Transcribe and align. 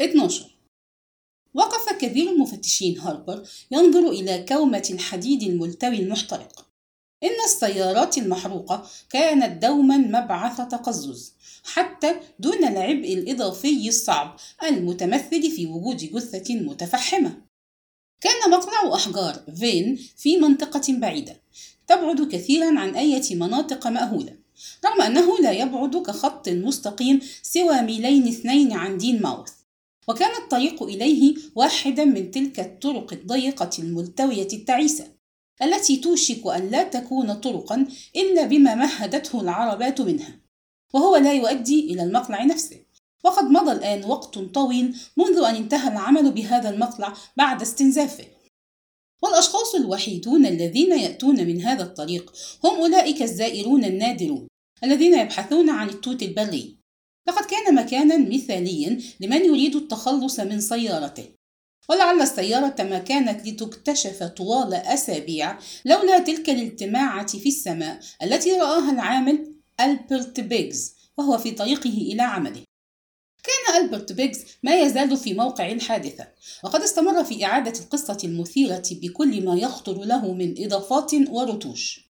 12 0.00 0.44
وقف 1.54 1.92
كبير 1.92 2.30
المفتشين 2.30 2.98
هاربر 2.98 3.48
ينظر 3.70 4.10
إلى 4.10 4.44
كومة 4.48 4.88
الحديد 4.90 5.42
الملتوي 5.42 5.96
المحترق. 5.96 6.66
إن 7.22 7.44
السيارات 7.44 8.18
المحروقة 8.18 8.86
كانت 9.10 9.62
دوما 9.62 9.96
مبعث 9.96 10.56
تقزز 10.56 11.34
حتى 11.64 12.14
دون 12.38 12.64
العبء 12.64 13.14
الإضافي 13.14 13.88
الصعب 13.88 14.36
المتمثل 14.62 15.50
في 15.50 15.66
وجود 15.66 15.96
جثة 15.96 16.54
متفحمة. 16.54 17.42
كان 18.20 18.50
مقلع 18.50 18.94
أحجار 18.94 19.42
فين 19.56 19.98
في 20.16 20.36
منطقة 20.36 20.82
بعيدة 20.88 21.40
تبعد 21.86 22.28
كثيرا 22.32 22.80
عن 22.80 22.96
أي 22.96 23.22
مناطق 23.30 23.86
مأهولة 23.86 24.36
رغم 24.84 25.02
أنه 25.02 25.38
لا 25.38 25.52
يبعد 25.52 25.96
كخط 25.96 26.48
مستقيم 26.48 27.20
سوى 27.42 27.80
ميلين 27.82 28.28
اثنين 28.28 28.72
عن 28.72 28.98
دين 28.98 29.22
ماوث. 29.22 29.55
وكان 30.08 30.42
الطريق 30.42 30.82
إليه 30.82 31.34
واحدا 31.54 32.04
من 32.04 32.30
تلك 32.30 32.60
الطرق 32.60 33.12
الضيقة 33.12 33.70
الملتوية 33.78 34.48
التعيسة 34.52 35.16
التي 35.62 35.96
توشك 35.96 36.46
أن 36.46 36.70
لا 36.70 36.82
تكون 36.82 37.34
طرقا 37.34 37.86
إلا 38.16 38.46
بما 38.46 38.74
مهدته 38.74 39.40
العربات 39.40 40.00
منها 40.00 40.40
وهو 40.94 41.16
لا 41.16 41.32
يؤدي 41.32 41.92
إلى 41.92 42.02
المقلع 42.02 42.44
نفسه. 42.44 42.76
وقد 43.24 43.44
مضى 43.44 43.72
الآن 43.72 44.04
وقت 44.04 44.38
طويل 44.38 44.96
منذ 45.16 45.38
أن 45.38 45.54
انتهى 45.54 45.92
العمل 45.92 46.32
بهذا 46.32 46.70
المقلع 46.70 47.14
بعد 47.36 47.62
استنزافه. 47.62 48.24
والأشخاص 49.22 49.74
الوحيدون 49.74 50.46
الذين 50.46 50.98
يأتون 50.98 51.46
من 51.46 51.62
هذا 51.62 51.82
الطريق 51.82 52.32
هم 52.64 52.70
أولئك 52.70 53.22
الزائرون 53.22 53.84
النادرون 53.84 54.48
الذين 54.84 55.18
يبحثون 55.18 55.70
عن 55.70 55.88
التوت 55.88 56.22
البري. 56.22 56.76
لقد 57.28 57.44
كان 57.44 57.74
مكانا 57.74 58.18
مثاليا 58.18 59.00
لمن 59.20 59.44
يريد 59.44 59.76
التخلص 59.76 60.40
من 60.40 60.60
سيارته. 60.60 61.24
ولعل 61.88 62.22
السيارة 62.22 62.82
ما 62.82 62.98
كانت 62.98 63.48
لتكتشف 63.48 64.22
طوال 64.22 64.74
أسابيع 64.74 65.58
لولا 65.84 66.18
تلك 66.18 66.50
الالتماعة 66.50 67.26
في 67.26 67.48
السماء 67.48 68.00
التي 68.22 68.52
رآها 68.52 68.92
العامل 68.92 69.52
ألبرت 69.80 70.40
بيجز 70.40 70.94
وهو 71.18 71.38
في 71.38 71.50
طريقه 71.50 71.90
إلى 71.90 72.22
عمله. 72.22 72.62
كان 73.44 73.82
ألبرت 73.82 74.12
بيجز 74.12 74.44
ما 74.62 74.80
يزال 74.80 75.16
في 75.16 75.34
موقع 75.34 75.70
الحادثة 75.70 76.28
وقد 76.64 76.80
استمر 76.80 77.24
في 77.24 77.44
إعادة 77.44 77.80
القصة 77.80 78.18
المثيرة 78.24 78.82
بكل 78.90 79.44
ما 79.44 79.54
يخطر 79.54 80.04
له 80.04 80.32
من 80.32 80.54
إضافات 80.64 81.14
ورتوش. 81.28 82.05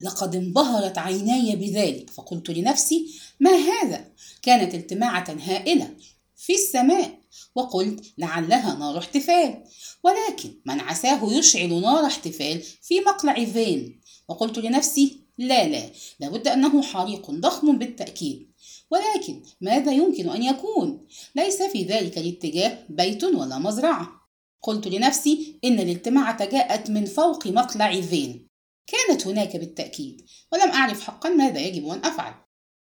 لقد 0.00 0.36
انبهرت 0.36 0.98
عيناي 0.98 1.56
بذلك 1.56 2.10
فقلت 2.10 2.50
لنفسي 2.50 3.20
ما 3.40 3.50
هذا؟ 3.50 4.04
كانت 4.42 4.74
التماعة 4.74 5.36
هائلة 5.46 5.94
في 6.36 6.54
السماء. 6.54 7.18
وقلت 7.54 8.04
لعلها 8.18 8.78
نار 8.78 8.98
احتفال. 8.98 9.64
ولكن 10.04 10.54
من 10.66 10.80
عساه 10.80 11.32
يشعل 11.32 11.80
نار 11.80 12.06
احتفال 12.06 12.62
في 12.82 13.00
مقلع 13.00 13.44
فين؟ 13.44 14.00
وقلت 14.28 14.58
لنفسي 14.58 15.20
لا 15.38 15.68
لا 15.68 15.82
لابد 16.20 16.48
أنه 16.48 16.82
حريق 16.82 17.30
ضخم 17.30 17.78
بالتأكيد. 17.78 18.52
ولكن 18.90 19.42
ماذا 19.60 19.92
يمكن 19.92 20.30
أن 20.30 20.42
يكون؟ 20.42 21.06
ليس 21.34 21.62
في 21.62 21.82
ذلك 21.82 22.18
الاتجاه 22.18 22.78
بيت 22.88 23.24
ولا 23.24 23.58
مزرعة. 23.58 24.08
قلت 24.62 24.86
لنفسي 24.88 25.60
إن 25.64 25.80
الالتماعة 25.80 26.44
جاءت 26.44 26.90
من 26.90 27.04
فوق 27.04 27.46
مقلع 27.46 28.00
فين؟ 28.00 28.47
كانت 28.88 29.26
هناك 29.26 29.56
بالتأكيد 29.56 30.26
ولم 30.52 30.70
أعرف 30.70 31.00
حقا 31.00 31.28
ماذا 31.28 31.60
يجب 31.60 31.88
أن 31.88 32.04
أفعل. 32.04 32.34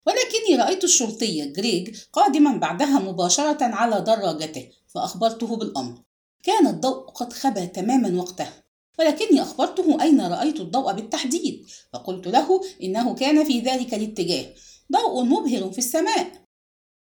ولكني 0.08 0.56
رأيت 0.56 0.84
الشرطي 0.84 1.46
جريج 1.46 1.98
قادما 2.14 2.58
بعدها 2.58 3.00
مباشرة 3.00 3.58
على 3.64 4.02
دراجته 4.02 4.70
فأخبرته 4.88 5.56
بالأمر. 5.56 6.02
كان 6.44 6.68
الضوء 6.68 7.10
قد 7.10 7.34
خبى 7.34 7.68
تماما 7.68 8.22
وقتها 8.22 8.64
ولكني 9.00 9.42
أخبرته 9.42 10.04
أين 10.04 10.22
رأيت 10.22 10.60
الضوء 10.60 10.94
بالتحديد 10.94 11.66
فقلت 11.94 12.28
له 12.28 12.62
إنه 12.84 13.16
كان 13.16 13.46
في 13.46 13.60
ذلك 13.60 13.94
الاتجاه. 13.94 14.46
ضوء 14.92 15.24
مبهر 15.24 15.72
في 15.72 15.78
السماء. 15.78 16.43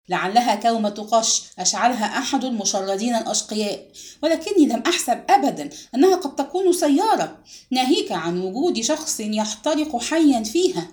لعلها 0.09 0.55
كومة 0.55 1.09
قش 1.13 1.43
أشعلها 1.59 2.19
أحد 2.19 2.45
المشردين 2.45 3.15
الأشقياء 3.15 3.93
ولكني 4.23 4.67
لم 4.67 4.83
أحسب 4.87 5.25
أبدا 5.29 5.71
أنها 5.95 6.17
قد 6.17 6.37
تكون 6.37 6.73
سيارة 6.73 7.45
ناهيك 7.71 8.13
عن 8.13 8.41
وجود 8.41 8.81
شخص 8.81 9.21
يحترق 9.21 9.97
حيا 9.97 10.43
فيها. 10.43 10.89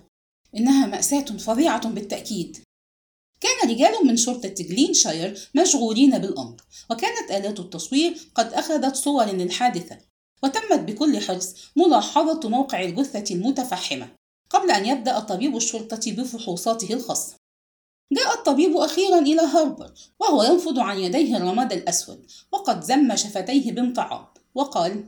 إنها 0.55 0.85
مأساة 0.85 1.25
فظيعة 1.25 1.89
بالتأكيد. 1.89 2.57
كان 3.41 3.69
رجال 3.69 4.07
من 4.07 4.17
شرطة 4.17 4.49
جلينشاير 4.49 5.49
مشغولين 5.55 6.19
بالأمر 6.19 6.55
وكانت 6.91 7.31
آلات 7.31 7.59
التصوير 7.59 8.17
قد 8.35 8.53
أخذت 8.53 8.95
صور 8.95 9.25
للحادثة 9.25 9.97
وتمت 10.43 10.79
بكل 10.79 11.21
حرص 11.21 11.55
ملاحظة 11.75 12.49
موقع 12.49 12.81
الجثة 12.83 13.35
المتفحمة 13.35 14.11
قبل 14.49 14.71
أن 14.71 14.85
يبدأ 14.85 15.19
طبيب 15.19 15.55
الشرطة 15.55 16.11
بفحوصاته 16.11 16.93
الخاصة. 16.93 17.38
جاء 18.11 18.33
الطبيب 18.33 18.77
أخيرا 18.77 19.19
إلى 19.19 19.41
هاربر 19.41 19.93
وهو 20.19 20.43
ينفض 20.43 20.79
عن 20.79 20.99
يديه 20.99 21.37
الرماد 21.37 21.73
الأسود 21.73 22.25
وقد 22.51 22.83
زم 22.83 23.15
شفتيه 23.15 23.71
بامتعاض 23.71 24.37
وقال 24.55 25.03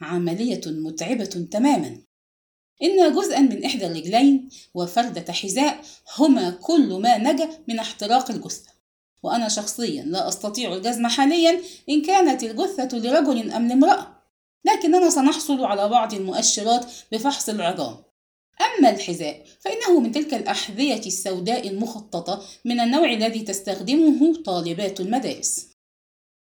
عملية 0.00 0.60
متعبة 0.66 1.24
تماما. 1.24 2.02
إن 2.82 3.14
جزءا 3.14 3.40
من 3.40 3.64
إحدى 3.64 3.86
الرجلين 3.86 4.48
وفردة 4.74 5.32
حذاء 5.32 5.80
هما 6.18 6.50
كل 6.50 7.00
ما 7.02 7.18
نجا 7.18 7.48
من 7.68 7.78
احتراق 7.78 8.30
الجثة. 8.30 8.70
وأنا 9.22 9.48
شخصيا 9.48 10.02
لا 10.02 10.28
أستطيع 10.28 10.74
الجزم 10.74 11.06
حاليا 11.06 11.60
إن 11.88 12.02
كانت 12.02 12.42
الجثة 12.42 12.98
لرجل 12.98 13.50
أم 13.50 13.68
لامرأة. 13.68 14.22
لكننا 14.64 15.10
سنحصل 15.10 15.64
على 15.64 15.88
بعض 15.88 16.14
المؤشرات 16.14 16.86
بفحص 17.12 17.48
العظام. 17.48 18.07
أما 18.60 18.90
الحذاء 18.90 19.44
فإنه 19.60 20.00
من 20.00 20.12
تلك 20.12 20.34
الأحذية 20.34 21.06
السوداء 21.06 21.68
المخططة 21.68 22.42
من 22.64 22.80
النوع 22.80 23.12
الذي 23.12 23.40
تستخدمه 23.40 24.42
طالبات 24.42 25.00
المدارس. 25.00 25.68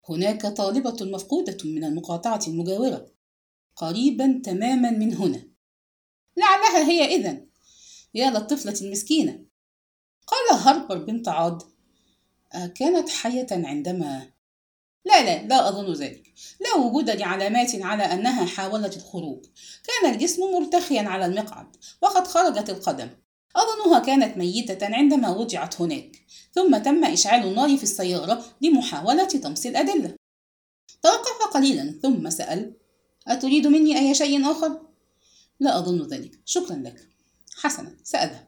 هناك 0.09 0.47
طالبة 0.47 0.97
مفقودة 1.01 1.59
من 1.65 1.85
المقاطعة 1.85 2.41
المجاورة. 2.49 3.07
قريبا 3.77 4.41
تماما 4.45 4.91
من 4.91 5.15
هنا. 5.15 5.43
لعلها 6.37 6.91
هي 6.91 7.17
إذن. 7.17 7.47
يا 8.15 8.31
للطفلة 8.31 8.75
المسكينة. 8.83 9.45
قال 10.27 10.59
هاربر 10.59 10.99
بامتعاض 10.99 11.63
أكانت 12.53 13.09
حية 13.09 13.47
عندما 13.51 14.36
لا 15.07 15.23
لا 15.25 15.43
لا 15.43 15.69
أظن 15.69 15.93
ذلك. 15.93 16.33
لا 16.61 16.75
وجود 16.75 17.11
لعلامات 17.11 17.75
على 17.75 18.03
أنها 18.03 18.45
حاولت 18.45 18.97
الخروج. 18.97 19.47
كان 19.85 20.15
الجسم 20.15 20.43
مرتخيا 20.43 21.03
على 21.03 21.27
المقعد 21.27 21.77
وقد 22.03 22.27
خرجت 22.27 22.71
القدم. 22.71 23.09
أظنها 23.57 23.99
كانت 23.99 24.37
ميتة 24.37 24.95
عندما 24.95 25.29
وضعت 25.29 25.81
هناك. 25.81 26.17
ثم 26.55 26.79
تم 26.79 27.05
إشعال 27.05 27.49
النار 27.49 27.77
في 27.77 27.83
السيارة 27.83 28.45
لمحاولة 28.61 29.25
طمس 29.25 29.67
الأدلة. 29.67 30.15
توقف 31.03 31.55
قليلا 31.55 31.95
ثم 32.03 32.31
سأل 32.31 32.73
أتريد 33.29 33.67
مني 33.67 33.99
أي 33.99 34.15
شيء 34.15 34.51
آخر؟ 34.51 34.81
لا 35.61 35.79
أظن 35.79 36.07
ذلك. 36.07 36.41
شكرا 36.45 36.77
لك. 36.77 37.09
حسنا 37.57 37.97
سأذهب. 38.05 38.46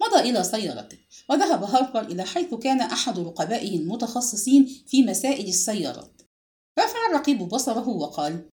مضى 0.00 0.30
إلى 0.30 0.44
سيارته 0.44 0.98
وذهب 1.28 1.62
هاربر 1.62 2.00
إلى 2.00 2.24
حيث 2.24 2.54
كان 2.54 2.80
أحد 2.80 3.18
رقبائه 3.18 3.78
المتخصصين 3.78 4.84
في 4.86 5.02
مسائل 5.02 5.48
السيارات 5.48 6.22
رفع 6.78 7.06
الرقيب 7.10 7.38
بصره 7.38 7.88
وقال 7.88 8.50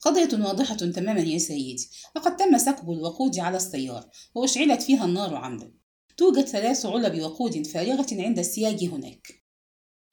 قضية 0.00 0.44
واضحة 0.44 0.74
تماما 0.74 1.20
يا 1.20 1.38
سيدي 1.38 1.90
لقد 2.16 2.36
تم 2.36 2.58
سكب 2.58 2.90
الوقود 2.90 3.38
على 3.38 3.56
السيارة 3.56 4.10
وأشعلت 4.34 4.82
فيها 4.82 5.04
النار 5.04 5.34
عمدا. 5.34 5.72
توجد 6.16 6.44
ثلاث 6.44 6.86
علب 6.86 7.22
وقود 7.22 7.66
فارغة 7.66 8.06
عند 8.12 8.38
السياج 8.38 8.84
هناك. 8.84 9.44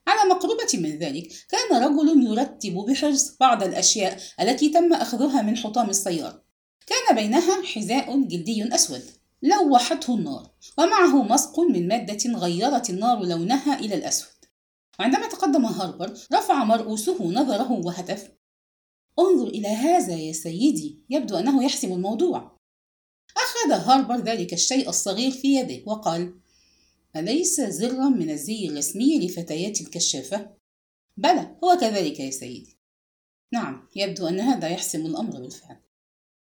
على 0.07 0.29
مقربة 0.29 0.67
من 0.73 0.97
ذلك 0.99 1.27
كان 1.49 1.83
رجل 1.83 2.25
يرتب 2.25 2.73
بحرص 2.73 3.37
بعض 3.39 3.63
الأشياء 3.63 4.21
التي 4.41 4.69
تم 4.69 4.93
أخذها 4.93 5.41
من 5.41 5.57
حطام 5.57 5.89
السيارة. 5.89 6.43
كان 6.87 7.15
بينها 7.15 7.63
حذاء 7.63 8.21
جلدي 8.21 8.75
أسود. 8.75 9.03
لوحته 9.45 10.15
النار 10.15 10.51
ومعه 10.77 11.23
مسق 11.23 11.59
من 11.59 11.87
مادة 11.87 12.31
غيرت 12.31 12.89
النار 12.89 13.25
لونها 13.25 13.79
إلى 13.79 13.95
الأسود. 13.95 14.35
وعندما 14.99 15.27
تقدم 15.27 15.65
هاربر 15.65 16.13
رفع 16.33 16.63
مرؤوسه 16.63 17.23
نظره 17.23 17.71
وهتف 17.71 18.31
انظر 19.19 19.47
إلى 19.47 19.67
هذا 19.67 20.15
يا 20.15 20.33
سيدي 20.33 21.05
يبدو 21.09 21.37
أنه 21.37 21.63
يحسم 21.63 21.93
الموضوع. 21.93 22.59
أخذ 23.37 23.71
هاربر 23.71 24.15
ذلك 24.15 24.53
الشيء 24.53 24.89
الصغير 24.89 25.31
في 25.31 25.55
يده 25.55 25.83
وقال 25.85 26.39
أليس 27.15 27.61
زرا 27.61 28.09
من 28.09 28.29
الزي 28.29 28.67
الرسمي 28.67 29.19
لفتيات 29.25 29.81
الكشافة؟ 29.81 30.55
بلى 31.17 31.57
هو 31.63 31.77
كذلك 31.81 32.19
يا 32.19 32.31
سيدي. 32.31 32.79
نعم 33.53 33.87
يبدو 33.95 34.27
أن 34.27 34.39
هذا 34.39 34.67
يحسم 34.67 35.05
الأمر 35.05 35.39
بالفعل. 35.39 35.84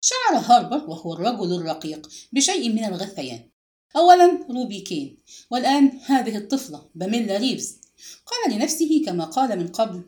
شعر 0.02 0.38
هاربر 0.38 0.90
وهو 0.90 1.14
الرجل 1.14 1.54
الرقيق 1.54 2.10
بشيء 2.32 2.70
من 2.70 2.86
الغثيان. 2.86 3.50
أولا 3.96 4.46
روبي 4.50 4.80
كين. 4.80 5.18
والآن 5.52 6.00
هذه 6.06 6.38
الطفلة 6.38 6.90
باميلا 6.96 7.38
ريفز. 7.38 7.82
قال 8.26 8.56
لنفسه 8.56 9.04
كما 9.06 9.26
قال 9.26 9.60
من 9.60 9.68
قبل 9.68 10.04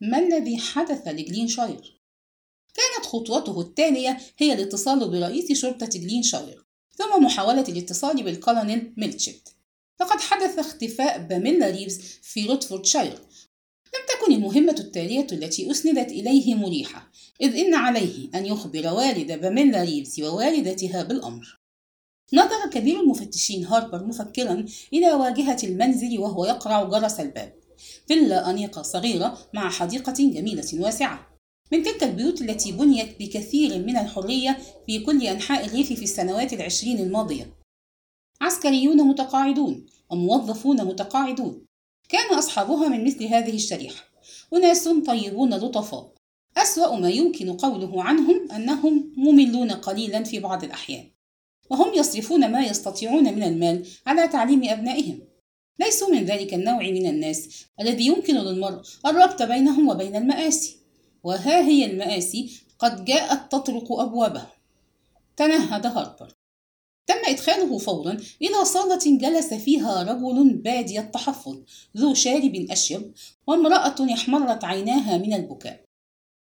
ما 0.00 0.18
الذي 0.18 0.58
حدث 0.58 1.08
لجلينشاير؟ 1.08 2.00
كانت 2.74 3.06
خطوته 3.06 3.60
التالية 3.60 4.20
هي 4.38 4.52
الاتصال 4.52 5.10
برئيس 5.10 5.52
شرطة 5.52 5.86
جلينشاير 5.86 6.64
ثم 6.96 7.24
محاولة 7.24 7.64
الاتصال 7.68 8.22
بالكولونيل 8.22 8.94
ميلتشيت. 8.96 9.48
لقد 10.00 10.20
حدث 10.20 10.58
اختفاء 10.58 11.18
باميلا 11.18 11.70
ريفز 11.70 12.00
في 12.22 12.46
روتفوردشاير 12.46 13.18
لم 13.94 14.06
تكن 14.08 14.32
المهمة 14.32 14.76
التالية 14.80 15.26
التي 15.32 15.70
أسندت 15.70 16.12
إليه 16.12 16.54
مريحة 16.54 17.10
إذ 17.40 17.56
إن 17.56 17.74
عليه 17.74 18.28
أن 18.34 18.46
يخبر 18.46 18.86
والد 18.86 19.32
باميلا 19.32 19.82
ريفز 19.82 20.20
ووالدتها 20.20 21.02
بالأمر. 21.02 21.58
نظر 22.32 22.70
كبير 22.72 23.00
المفتشين 23.00 23.64
هاربر 23.64 24.04
مفكرا 24.04 24.64
إلى 24.92 25.12
واجهة 25.12 25.58
المنزل 25.64 26.18
وهو 26.18 26.44
يقرع 26.44 26.84
جرس 26.84 27.20
الباب. 27.20 27.54
فيلا 28.08 28.50
أنيقة 28.50 28.82
صغيرة 28.82 29.38
مع 29.54 29.70
حديقة 29.70 30.12
جميلة 30.12 30.68
واسعة. 30.74 31.38
من 31.72 31.82
تلك 31.82 32.04
البيوت 32.04 32.42
التي 32.42 32.72
بنيت 32.72 33.18
بكثير 33.20 33.78
من 33.78 33.96
الحرية 33.96 34.58
في 34.86 34.98
كل 34.98 35.26
أنحاء 35.26 35.66
الريف 35.66 35.92
في 35.92 36.02
السنوات 36.02 36.52
العشرين 36.52 36.98
الماضية. 36.98 37.56
عسكريون 38.40 38.96
متقاعدون 38.96 39.86
وموظفون 40.10 40.84
متقاعدون. 40.84 41.63
كان 42.08 42.34
أصحابها 42.34 42.88
من 42.88 43.04
مثل 43.04 43.24
هذه 43.24 43.54
الشريحة 43.54 44.04
أناس 44.54 44.88
طيبون 44.88 45.54
لطفاء. 45.54 46.14
أسوأ 46.56 46.96
ما 46.96 47.10
يمكن 47.10 47.56
قوله 47.56 48.02
عنهم 48.02 48.52
أنهم 48.52 49.12
مملون 49.16 49.70
قليلا 49.70 50.24
في 50.24 50.38
بعض 50.38 50.64
الأحيان 50.64 51.10
وهم 51.70 51.94
يصرفون 51.94 52.52
ما 52.52 52.66
يستطيعون 52.66 53.24
من 53.34 53.42
المال 53.42 53.86
على 54.06 54.28
تعليم 54.28 54.64
أبنائهم. 54.64 55.20
ليسوا 55.78 56.08
من 56.08 56.24
ذلك 56.24 56.54
النوع 56.54 56.82
من 56.82 57.06
الناس 57.06 57.64
الذي 57.80 58.06
يمكن 58.06 58.34
للمرء 58.34 58.82
الربط 59.06 59.42
بينهم 59.42 59.88
وبين 59.88 60.16
المآسي 60.16 60.76
وها 61.22 61.60
هي 61.60 61.84
المآسي 61.84 62.60
قد 62.78 63.04
جاءت 63.04 63.52
تطرق 63.52 63.92
أبوابه. 63.92 64.46
تنهد 65.36 65.86
هاربر. 65.86 66.34
تم 67.06 67.14
إدخاله 67.26 67.78
فورا 67.78 68.12
إلى 68.42 68.64
صالة 68.64 69.18
جلس 69.18 69.54
فيها 69.54 70.02
رجل 70.02 70.54
بادي 70.54 71.00
التحفظ 71.00 71.62
ذو 71.96 72.14
شارب 72.14 72.66
أشيب 72.70 73.14
وامرأة 73.46 74.14
احمرت 74.14 74.64
عيناها 74.64 75.18
من 75.18 75.32
البكاء. 75.34 75.84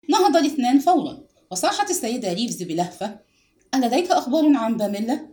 نهض 0.09 0.37
الاثنان 0.37 0.79
فورا 0.79 1.23
وصاحت 1.51 1.91
السيدة 1.91 2.33
ريفز 2.33 2.63
بلهفة 2.63 3.21
ألديك 3.75 4.11
أخبار 4.11 4.57
عن 4.57 4.77
باميلا؟ 4.77 5.29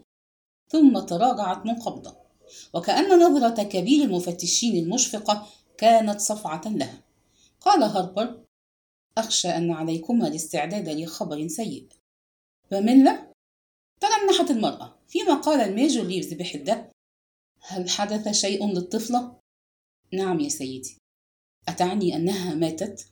ثم 0.70 1.00
تراجعت 1.00 1.66
منقبضة 1.66 2.18
وكأن 2.74 3.20
نظرة 3.20 3.64
كبير 3.64 4.04
المفتشين 4.06 4.84
المشفقة 4.84 5.48
كانت 5.78 6.20
صفعة 6.20 6.62
لها. 6.66 7.02
قال 7.62 7.84
هاربر 7.84 8.44
أخشى 9.18 9.48
أن 9.48 9.72
عليكما 9.72 10.28
الاستعداد 10.28 10.90
لخبر 10.90 11.48
سيء. 11.48 11.88
باميلا؟ 12.72 13.32
تنحت 14.00 14.52
المرأة. 14.52 14.97
فيما 15.08 15.34
قال 15.34 15.62
الميجور 15.62 16.06
ريفز 16.06 16.34
بحدة 16.34 16.92
هل 17.62 17.90
حدث 17.90 18.28
شيء 18.32 18.68
للطفلة؟ 18.68 19.40
نعم 20.14 20.40
يا 20.40 20.50
سيدي. 20.50 20.98
أتعني 21.68 22.16
أنها 22.16 22.56
ماتت؟ 22.56 23.08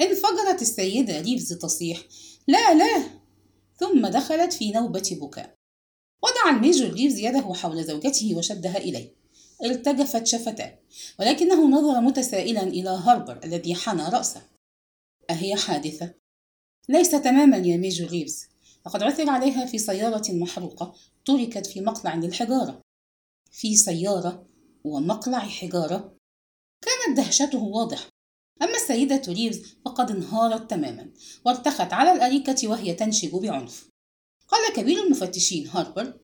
انفجرت 0.00 0.62
السيدة 0.62 1.20
ريفز 1.20 1.52
تصيح. 1.52 2.02
لا 2.46 2.74
لا. 2.74 3.04
ثم 3.76 4.06
دخلت 4.06 4.52
في 4.52 4.70
نوبة 4.70 5.18
بكاء. 5.20 5.54
وضع 6.22 6.56
الميجور 6.56 6.92
ريفز 6.92 7.18
يده 7.18 7.54
حول 7.54 7.84
زوجته 7.84 8.34
وشدها 8.36 8.76
إليه. 8.76 9.14
ارتجفت 9.64 10.26
شفتاه 10.26 10.78
ولكنه 11.18 11.68
نظر 11.68 12.00
متسائلا 12.00 12.62
إلى 12.62 12.88
هاربر 12.90 13.40
الذي 13.44 13.74
حنى 13.74 14.02
رأسه. 14.02 14.42
أهي 15.30 15.56
حادثة؟ 15.56 16.14
ليس 16.88 17.10
تماما 17.10 17.56
يا 17.56 17.76
ميجور 17.76 18.10
ريفز. 18.10 18.48
لقد 18.86 19.02
عثر 19.02 19.30
عليها 19.30 19.66
في 19.66 19.78
سيارة 19.78 20.32
محروقة 20.32 20.94
تركت 21.24 21.66
في 21.66 21.80
مقلع 21.80 22.14
للحجارة. 22.14 22.80
في 23.52 23.76
سيارة 23.76 24.46
ومقلع 24.84 25.38
حجارة. 25.38 26.16
كانت 26.82 27.16
دهشته 27.16 27.62
واضحة. 27.62 28.08
أما 28.62 28.76
السيدة 28.76 29.22
ريفز 29.28 29.76
فقد 29.84 30.10
انهارت 30.10 30.70
تماما 30.70 31.12
وارتخت 31.46 31.92
على 31.92 32.12
الأريكة 32.12 32.68
وهي 32.68 32.94
تنشج 32.94 33.32
بعنف. 33.32 33.88
قال 34.48 34.72
كبير 34.76 35.02
المفتشين 35.02 35.68
هاربر 35.68 36.20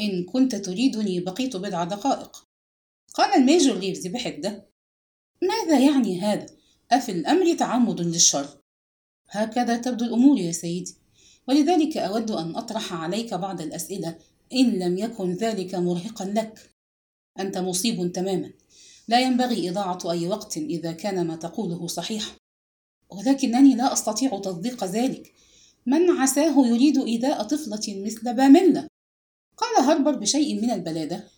إن 0.00 0.24
كنت 0.24 0.54
تريدني 0.54 1.20
بقيت 1.20 1.56
بضع 1.56 1.84
دقائق. 1.84 2.44
قال 3.14 3.34
الميجور 3.34 3.76
ريفز 3.78 4.06
بحدة 4.06 4.68
ماذا 5.42 5.78
يعني 5.78 6.20
هذا؟ 6.20 6.46
أفي 6.90 7.12
الأمر 7.12 7.54
تعمد 7.54 8.00
للشر؟ 8.00 8.60
هكذا 9.28 9.76
تبدو 9.76 10.04
الأمور 10.04 10.38
يا 10.38 10.52
سيدي. 10.52 10.96
ولذلك 11.48 11.96
أود 11.96 12.30
أن 12.30 12.56
أطرح 12.56 12.92
عليك 12.92 13.34
بعض 13.34 13.60
الأسئلة. 13.60 14.18
إن 14.52 14.70
لم 14.70 14.98
يكن 14.98 15.32
ذلك 15.32 15.74
مرهقا 15.74 16.24
لك. 16.24 16.70
أنت 17.38 17.58
مصيب 17.58 18.12
تماما. 18.12 18.50
لا 19.08 19.20
ينبغي 19.20 19.70
إضاعة 19.70 19.98
أي 20.10 20.28
وقت 20.28 20.56
إذا 20.56 20.92
كان 20.92 21.26
ما 21.26 21.36
تقوله 21.36 21.86
صحيح. 21.86 22.36
ولكنني 23.10 23.74
لا 23.74 23.92
أستطيع 23.92 24.38
تصديق 24.38 24.84
ذلك. 24.84 25.32
من 25.86 26.10
عساه 26.10 26.66
يريد 26.66 26.98
إيذاء 26.98 27.42
طفلة 27.42 28.04
مثل 28.04 28.34
باميلا؟ 28.34 28.88
قال 29.56 29.84
هربر 29.84 30.16
بشيء 30.16 30.62
من 30.62 30.70
البلادة. 30.70 31.28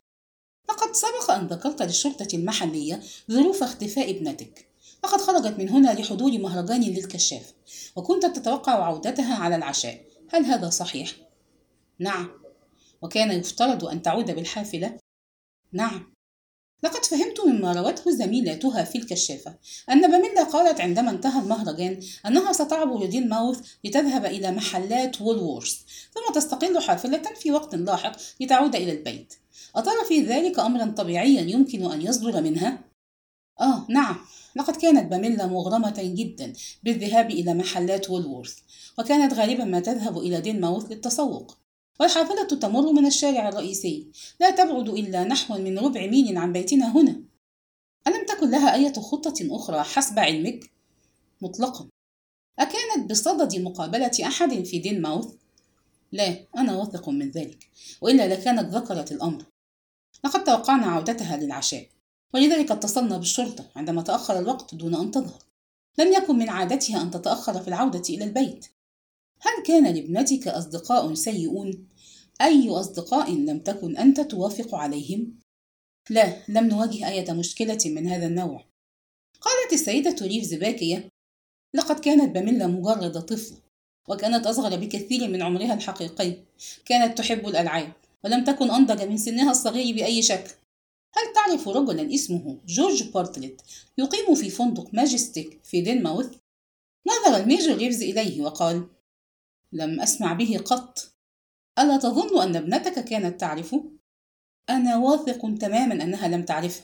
لقد 0.69 0.93
سبق 0.93 1.31
أن 1.31 1.47
ذكرت 1.47 1.83
للشرطة 1.83 2.29
المحلية 2.35 3.03
ظروف 3.31 3.63
اختفاء 3.63 4.11
ابنتك. 4.11 4.69
لقد 5.05 5.21
خرجت 5.21 5.59
من 5.59 5.69
هنا 5.69 5.91
لحضور 5.91 6.39
مهرجان 6.39 6.81
للكشاف 6.81 7.53
وكنت 7.97 8.27
تتوقع 8.27 8.73
عودتها 8.73 9.35
على 9.35 9.57
العشاء 9.57 10.05
هل 10.29 10.45
هذا 10.45 10.71
صحيح؟ 10.71 11.11
نعم 11.99 12.31
وكان 13.03 13.31
يفترض 13.31 13.85
أن 13.85 14.03
تعود 14.03 14.31
بالحافلة؟ 14.31 14.99
نعم 15.73 16.13
لقد 16.83 17.05
فهمت 17.05 17.41
مما 17.41 17.73
روته 17.73 18.11
زميلاتها 18.11 18.85
في 18.85 18.99
الكشافة 18.99 19.59
أن 19.91 20.11
باميلا 20.11 20.43
قالت 20.43 20.81
عندما 20.81 21.11
انتهى 21.11 21.43
المهرجان 21.43 22.01
أنها 22.27 22.53
ستعبر 22.53 23.07
دين 23.07 23.29
ماوث 23.29 23.61
لتذهب 23.85 24.25
إلى 24.25 24.51
محلات 24.51 25.21
وولورث 25.21 25.75
ثم 26.15 26.33
تستقل 26.35 26.81
حافلة 26.81 27.23
في 27.37 27.51
وقت 27.51 27.75
لاحق 27.75 28.17
لتعود 28.41 28.77
إلى 28.77 28.93
البيت 28.93 29.35
أترى 29.77 30.05
في 30.09 30.21
ذلك 30.23 30.59
أمرا 30.59 30.85
طبيعيا 30.91 31.41
يمكن 31.41 31.93
أن 31.93 32.03
يصدر 32.03 32.41
منها؟ 32.43 32.85
آه 33.61 33.87
نعم 33.89 34.17
لقد 34.59 34.77
كانت 34.77 35.11
باميلا 35.11 35.47
مغرمة 35.47 35.95
جدا 35.97 36.53
بالذهاب 36.83 37.31
إلى 37.31 37.55
محلات 37.55 38.11
وولورث 38.11 38.59
وكانت 38.99 39.35
غالبا 39.35 39.65
ما 39.65 39.81
تذهب 39.81 40.19
إلى 40.19 40.41
دين 40.41 40.61
ماوث 40.61 40.93
للتسوق. 40.93 41.59
والحافلة 42.01 42.45
تمر 42.45 42.93
من 42.93 43.07
الشارع 43.07 43.49
الرئيسي. 43.49 44.07
لا 44.41 44.51
تبعد 44.51 44.89
إلا 44.89 45.25
نحو 45.25 45.59
من 45.59 45.79
ربع 45.79 46.07
ميل 46.07 46.39
عن 46.39 46.53
بيتنا 46.53 46.97
هنا. 46.97 47.21
ألم 48.07 48.27
تكن 48.27 48.51
لها 48.51 48.75
أية 48.75 48.93
خطة 48.93 49.35
أخرى 49.43 49.83
حسب 49.83 50.19
علمك؟ 50.19 50.71
مطلقا. 51.43 51.89
أكانت 52.59 53.11
بصدد 53.11 53.57
مقابلة 53.57 54.11
أحد 54.23 54.65
في 54.65 54.79
دين 54.79 55.03
ماوث؟ 55.03 55.27
لا 56.13 56.47
أنا 56.57 56.77
واثق 56.77 57.09
من 57.09 57.31
ذلك 57.31 57.69
وإلا 58.01 58.29
لكانت 58.29 58.75
ذكرت 58.75 59.13
الأمر. 59.13 59.45
لقد 60.25 60.45
توقعنا 60.45 60.87
عودتها 60.87 61.37
للعشاء. 61.37 61.87
ولذلك 62.35 62.71
اتصلنا 62.71 63.19
بالشرطة 63.19 63.71
عندما 63.77 64.03
تأخر 64.03 64.39
الوقت 64.39 64.75
دون 64.75 64.95
أن 64.95 65.11
تظهر. 65.11 65.43
لم 65.99 66.13
يكن 66.13 66.37
من 66.37 66.49
عادتها 66.49 67.03
أن 67.03 67.11
تتأخر 67.11 67.61
في 67.63 67.69
العودة 67.69 68.03
إلى 68.11 68.25
البيت. 68.25 68.67
هل 69.41 69.63
كان 69.67 69.95
لابنتك 69.95 70.49
أصدقاء 70.49 71.15
سيئون؟ 71.15 71.89
أي 72.41 72.69
أصدقاء 72.69 73.33
لم 73.33 73.59
تكن 73.59 73.97
أنت 73.97 74.21
توافق 74.21 74.75
عليهم؟ 74.75 75.39
لا 76.11 76.43
لم 76.49 76.69
نواجه 76.69 77.09
أي 77.09 77.33
مشكلة 77.33 77.79
من 77.87 78.09
هذا 78.09 78.27
النوع. 78.27 78.65
قالت 79.41 79.73
السيدة 79.73 80.27
ريفز 80.27 80.55
باكية 80.55 81.09
لقد 81.75 82.01
كانت 82.01 82.35
باميلا 82.35 82.67
مجرد 82.67 83.21
طفل 83.21 83.55
وكانت 84.09 84.47
أصغر 84.47 84.77
بكثير 84.77 85.29
من 85.29 85.43
عمرها 85.43 85.75
الحقيقي. 85.75 86.37
كانت 86.85 87.19
تحب 87.19 87.49
الألعاب 87.49 87.93
ولم 88.25 88.45
تكن 88.45 88.71
أنضج 88.71 89.03
من 89.03 89.17
سنها 89.17 89.51
الصغير 89.51 89.95
بأي 89.95 90.23
شكل. 90.23 90.51
هل 91.15 91.33
تعرف 91.35 91.69
رجلا 91.69 92.15
اسمه 92.15 92.61
جورج 92.67 93.11
بارتلت 93.11 93.61
يقيم 93.99 94.35
في 94.35 94.51
فندق 94.51 94.95
ماجستيك 94.95 95.61
في 95.65 95.81
دينماوث؟ 95.81 96.37
نظر 97.07 97.37
الميجر 97.37 97.77
ريفز 97.77 98.03
إليه 98.03 98.43
وقال 98.43 98.89
لم 99.73 100.01
أسمع 100.01 100.33
به 100.33 100.59
قط 100.65 101.13
ألا 101.79 101.97
تظن 101.97 102.43
أن 102.43 102.57
ابنتك 102.57 103.05
كانت 103.05 103.41
تعرفه؟ 103.41 103.85
أنا 104.71 104.97
واثق 104.97 105.59
تماما 105.59 105.95
أنها 105.95 106.29
لم 106.29 106.45
تعرفه 106.45 106.83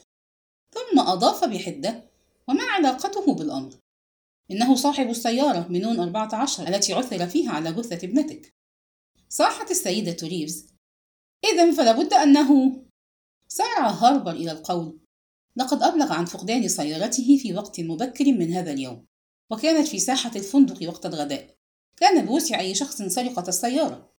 ثم 0.74 0.98
أضاف 0.98 1.44
بحدة 1.44 2.10
وما 2.48 2.62
علاقته 2.62 3.34
بالأمر؟ 3.34 3.74
إنه 4.50 4.74
صاحب 4.74 5.10
السيارة 5.10 5.68
مينوان 5.68 6.00
14 6.00 6.68
التي 6.68 6.92
عثر 6.92 7.26
فيها 7.26 7.52
على 7.52 7.72
جثة 7.72 8.06
ابنتك 8.06 8.54
صاحت 9.28 9.70
السيدة 9.70 10.16
ريفز 10.22 10.66
إذا 11.44 11.72
فلابد 11.72 12.12
أنه 12.12 12.83
سارع 13.56 13.88
هاربر 13.88 14.30
إلى 14.30 14.52
القول 14.52 14.98
لقد 15.56 15.82
أبلغ 15.82 16.12
عن 16.12 16.24
فقدان 16.24 16.68
سيارته 16.68 17.38
في 17.42 17.54
وقت 17.54 17.80
مبكر 17.80 18.24
من 18.24 18.52
هذا 18.52 18.72
اليوم 18.72 19.06
وكانت 19.50 19.88
في 19.88 19.98
ساحة 19.98 20.30
الفندق 20.36 20.88
وقت 20.88 21.06
الغداء 21.06 21.56
كان 21.96 22.26
بوسع 22.26 22.60
أي 22.60 22.74
شخص 22.74 23.02
سرقة 23.02 23.48
السيارة 23.48 24.12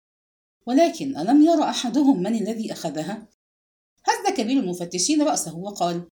ولكن 0.68 1.18
ألم 1.18 1.46
يرى 1.46 1.63
أحدهم 1.63 2.20
من 2.20 2.36
الذي 2.36 2.72
أخذها؟ 2.72 3.27
هز 4.06 4.34
كبير 4.38 4.60
المفتشين 4.60 5.22
رأسه 5.22 5.58
وقال 5.58 6.08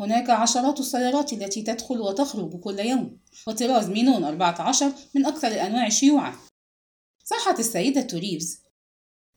هناك 0.00 0.30
عشرات 0.30 0.80
السيارات 0.80 1.32
التي 1.32 1.62
تدخل 1.62 2.00
وتخرج 2.00 2.60
كل 2.60 2.78
يوم 2.78 3.20
وطراز 3.46 3.88
مينون 3.88 4.24
14 4.24 4.92
من 5.14 5.26
أكثر 5.26 5.48
الأنواع 5.48 5.88
شيوعا 5.88 6.34
صاحت 7.24 7.58
السيدة 7.58 8.18
ريفز 8.18 8.67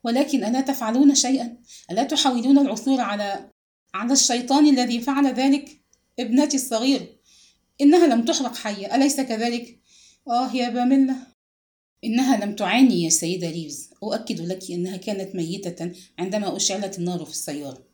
ولكن 0.03 0.43
ألا 0.43 0.61
تفعلون 0.61 1.15
شيئا؟ 1.15 1.57
ألا 1.91 2.03
تحاولون 2.03 2.57
العثور 2.57 3.01
على 3.01 3.49
على 3.93 4.13
الشيطان 4.13 4.67
الذي 4.67 5.01
فعل 5.01 5.27
ذلك؟ 5.27 5.81
ابنتي 6.19 6.57
الصغيرة 6.57 7.07
إنها 7.81 8.07
لم 8.07 8.25
تحرق 8.25 8.55
حية 8.55 8.95
أليس 8.95 9.19
كذلك؟ 9.21 9.79
آه 10.27 10.55
يا 10.55 10.69
باميلا 10.69 11.15
إنها 12.03 12.45
لم 12.45 12.55
تعاني 12.55 13.03
يا 13.03 13.09
سيدة 13.09 13.49
ريفز 13.49 13.89
أؤكد 14.03 14.41
لك 14.41 14.71
أنها 14.71 14.97
كانت 14.97 15.35
ميتة 15.35 15.91
عندما 16.19 16.55
أشعلت 16.55 16.99
النار 16.99 17.25
في 17.25 17.31
السيارة 17.31 17.87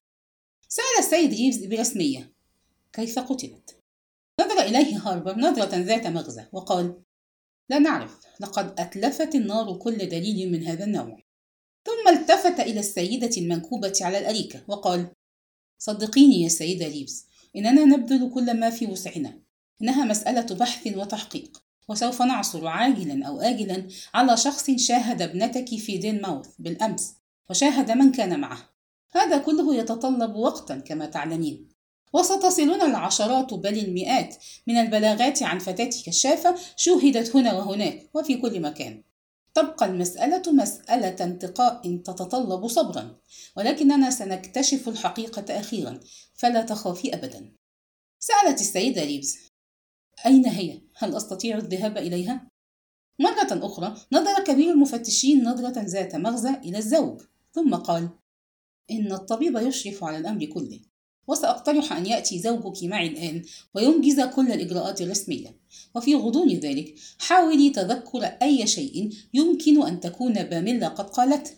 سأل 0.69 0.83
السيد 0.99 1.33
ريفز 1.33 1.65
برسمية 1.65 2.33
كيف 2.93 3.19
قتلت؟ 3.19 3.83
نظر 4.41 4.61
إليه 4.61 4.97
هاربر 4.97 5.39
نظرة 5.39 5.75
ذات 5.75 6.07
مغزى 6.07 6.45
وقال 6.51 7.01
لا 7.69 7.79
نعرف 7.79 8.19
لقد 8.39 8.79
أتلفت 8.79 9.35
النار 9.35 9.77
كل 9.77 9.97
دليل 9.97 10.51
من 10.51 10.63
هذا 10.63 10.83
النوع 10.85 11.26
ثم 11.87 12.09
التفت 12.09 12.59
إلى 12.59 12.79
السيدة 12.79 13.29
المنكوبة 13.37 13.93
على 14.01 14.17
الأريكة 14.17 14.61
وقال 14.67 15.07
صدقيني 15.77 16.41
يا 16.41 16.49
سيدة 16.49 16.87
ريفز 16.87 17.25
إننا 17.55 17.85
نبذل 17.85 18.31
كل 18.33 18.59
ما 18.59 18.69
في 18.69 18.85
وسعنا. 18.85 19.39
إنها 19.81 20.05
مسألة 20.05 20.55
بحث 20.55 20.97
وتحقيق 20.97 21.63
وسوف 21.89 22.21
نعثر 22.21 22.67
عاجلا 22.67 23.27
أو 23.27 23.41
آجلا 23.41 23.87
على 24.13 24.37
شخص 24.37 24.71
شاهد 24.71 25.21
ابنتك 25.21 25.75
في 25.75 25.97
دين 25.97 26.21
ماوث 26.21 26.47
بالأمس 26.59 27.13
وشاهد 27.49 27.91
من 27.91 28.11
كان 28.11 28.39
معه. 28.39 28.69
هذا 29.11 29.37
كله 29.37 29.75
يتطلب 29.75 30.35
وقتا 30.35 30.75
كما 30.75 31.05
تعلمين. 31.05 31.67
وستصلنا 32.13 32.85
العشرات 32.85 33.53
بل 33.53 33.77
المئات 33.79 34.35
من 34.67 34.77
البلاغات 34.77 35.43
عن 35.43 35.59
فتاة 35.59 35.89
كشافة 36.05 36.55
شوهدت 36.75 37.35
هنا 37.35 37.53
وهناك 37.53 38.09
وفي 38.13 38.37
كل 38.37 38.61
مكان. 38.61 39.03
تبقى 39.57 39.85
المسألة 39.85 40.53
مسألة 40.53 41.25
انتقاء 41.25 41.97
تتطلب 41.97 42.67
صبرا 42.67 43.17
ولكننا 43.55 44.09
سنكتشف 44.09 44.89
الحقيقة 44.89 45.59
أخيرا 45.59 45.99
فلا 46.35 46.61
تخافي 46.61 47.13
أبدا 47.13 47.53
سألت 48.19 48.61
السيدة 48.61 49.03
ريبز 49.03 49.37
أين 50.25 50.45
هي؟ 50.45 50.81
هل 50.95 51.15
أستطيع 51.15 51.57
الذهاب 51.57 51.97
إليها؟ 51.97 52.47
مرة 53.19 53.65
أخرى 53.65 53.95
نظر 54.11 54.43
كبير 54.43 54.73
المفتشين 54.73 55.43
نظرة 55.43 55.81
ذات 55.81 56.15
مغزى 56.15 56.49
إلى 56.49 56.77
الزوج 56.77 57.21
ثم 57.53 57.75
قال 57.75 58.09
إن 58.91 59.11
الطبيب 59.11 59.55
يشرف 59.55 60.03
على 60.03 60.17
الأمر 60.17 60.45
كله 60.45 60.79
وسأقترح 61.27 61.93
أن 61.93 62.05
يأتي 62.05 62.39
زوجك 62.39 62.83
معي 62.83 63.07
الآن 63.07 63.43
وينجز 63.75 64.21
كل 64.21 64.51
الإجراءات 64.51 65.01
الرسمية. 65.01 65.57
وفي 65.95 66.15
غضون 66.15 66.49
ذلك 66.49 66.95
حاولي 67.19 67.69
تذكر 67.69 68.23
أي 68.23 68.67
شيء 68.67 69.09
يمكن 69.33 69.87
أن 69.87 69.99
تكون 69.99 70.43
باميلا 70.43 70.87
قد 70.87 71.09
قالته 71.09 71.51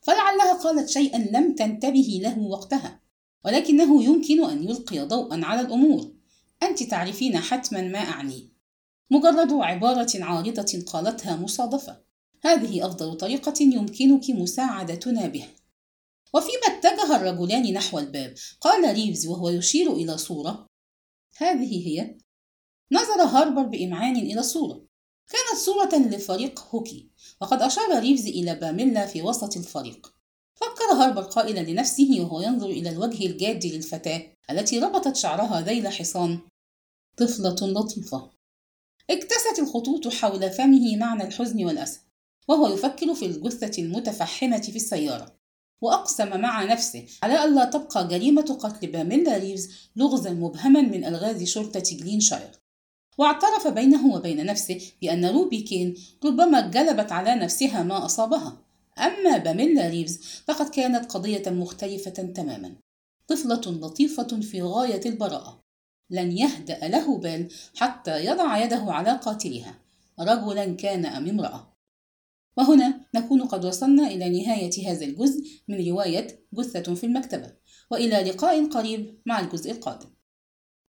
فلعلها 0.00 0.52
قالت 0.52 0.88
شيئا 0.88 1.18
لم 1.18 1.54
تنتبهي 1.54 2.18
له 2.18 2.38
وقتها 2.38 3.00
ولكنه 3.44 4.04
يمكن 4.04 4.44
أن 4.44 4.64
يلقي 4.64 5.00
ضوءا 5.00 5.40
على 5.44 5.60
الأمور. 5.60 6.12
أنت 6.62 6.82
تعرفين 6.82 7.38
حتما 7.38 7.82
ما 7.82 7.98
أعني. 7.98 8.48
مجرد 9.10 9.52
عبارة 9.52 10.10
عارضة 10.14 10.82
قالتها 10.86 11.36
مصادفة. 11.36 11.96
هذه 12.42 12.86
أفضل 12.86 13.16
طريقة 13.16 13.54
يمكنك 13.60 14.30
مساعدتنا 14.30 15.26
بها. 15.26 15.48
وفيما 16.34 16.67
اتجه 16.78 17.16
الرجلان 17.16 17.72
نحو 17.72 17.98
الباب. 17.98 18.34
قال 18.60 18.94
ريفز 18.94 19.26
وهو 19.26 19.48
يشير 19.48 19.92
إلى 19.92 20.18
صورة. 20.18 20.66
هذه 21.36 21.88
هي. 21.88 22.18
نظر 22.92 23.22
هاربر 23.22 23.62
بإمعان 23.62 24.16
إلى 24.16 24.40
الصورة 24.40 24.86
كانت 25.28 25.60
صورة 25.60 26.08
لفريق 26.16 26.60
هوكي. 26.60 27.10
وقد 27.40 27.62
أشار 27.62 27.98
ريفز 27.98 28.26
إلى 28.26 28.54
باميلا 28.54 29.06
في 29.06 29.22
وسط 29.22 29.56
الفريق. 29.56 30.14
فكر 30.54 30.84
هاربر 30.94 31.22
قائلا 31.22 31.60
لنفسه 31.60 32.16
وهو 32.20 32.40
ينظر 32.40 32.66
إلى 32.66 32.90
الوجه 32.90 33.26
الجاد 33.26 33.66
للفتاة 33.66 34.22
التي 34.50 34.78
ربطت 34.78 35.16
شعرها 35.16 35.60
ذيل 35.60 35.88
حصان. 35.88 36.40
طفلة 37.16 37.56
لطيفة. 37.62 38.30
اكتست 39.10 39.58
الخطوط 39.58 40.08
حول 40.08 40.50
فمه 40.50 40.96
معنى 40.96 41.22
الحزن 41.24 41.64
والأسى. 41.64 42.00
وهو 42.48 42.68
يفكر 42.74 43.14
في 43.14 43.26
الجثة 43.26 43.82
المتفحمة 43.82 44.60
في 44.60 44.76
السيارة. 44.76 45.37
وأقسم 45.80 46.40
مع 46.40 46.64
نفسه. 46.64 47.06
على 47.22 47.44
ألا 47.44 47.64
تبقى 47.64 48.08
جريمة 48.08 48.58
قتل 48.60 48.86
باميلا 48.86 49.36
ريفز 49.36 49.70
لغزا 49.96 50.30
مبهما 50.30 50.80
من 50.80 51.04
ألغاز 51.04 51.42
شرطة 51.42 51.80
جلينشاير 51.80 52.50
واعترف 53.18 53.68
بينه 53.68 54.14
وبين 54.14 54.46
نفسه 54.46 54.80
بأن 55.02 55.24
روبي 55.24 55.60
كين 55.60 55.94
ربما 56.24 56.60
جلبت 56.60 57.12
على 57.12 57.34
نفسها 57.34 57.82
ما 57.82 58.04
أصابها. 58.04 58.56
أما 58.98 59.38
باميلا 59.38 59.88
ريفز 59.88 60.20
فقد 60.46 60.68
كانت 60.68 61.12
قضية 61.12 61.42
مختلفة 61.50 62.10
تماما. 62.10 62.74
طفلة 63.28 63.60
لطيفة 63.66 64.40
في 64.40 64.62
غاية 64.62 65.00
البراءة. 65.06 65.60
لن 66.10 66.32
يهدأ 66.32 66.88
له 66.88 67.18
بال 67.18 67.48
حتى 67.76 68.24
يضع 68.24 68.64
يده 68.64 68.84
على 68.88 69.12
قاتلها. 69.16 69.74
رجلا 70.20 70.64
كان 70.64 71.06
أم 71.06 71.28
امرأة. 71.28 71.67
وهنا 72.58 73.00
نكون 73.14 73.42
قد 73.42 73.64
وصلنا 73.64 74.06
إلى 74.06 74.42
نهاية 74.42 74.90
هذا 74.90 75.04
الجزء 75.04 75.42
من 75.68 75.88
رواية 75.88 76.26
جثة 76.52 76.94
في 76.94 77.04
المكتبة. 77.04 77.52
وإلى 77.90 78.30
لقاء 78.30 78.66
قريب 78.66 79.20
مع 79.26 79.40
الجزء 79.40 79.70
القادم. 79.70 80.17